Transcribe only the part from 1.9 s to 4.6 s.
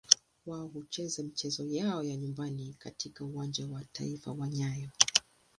ya nyumbani katika Uwanja wa Taifa wa